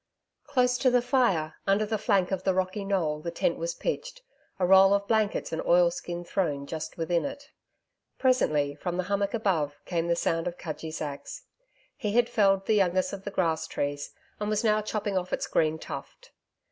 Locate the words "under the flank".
1.67-2.31